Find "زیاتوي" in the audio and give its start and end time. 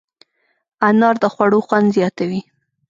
1.97-2.41